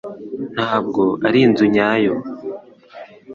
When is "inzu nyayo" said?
1.45-2.13